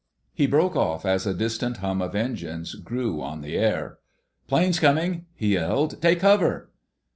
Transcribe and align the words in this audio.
He 0.33 0.47
broke 0.47 0.75
off 0.75 1.05
as 1.05 1.27
a 1.27 1.33
distant 1.35 1.77
hum 1.77 2.01
of 2.01 2.15
engines 2.15 2.73
grew 2.73 3.21
on 3.21 3.41
the 3.41 3.55
air. 3.55 3.99
"Planes 4.47 4.79
coming!" 4.79 5.27
he 5.35 5.53
yelled. 5.53 6.01
"Take 6.01 6.21
cover!" 6.21 6.71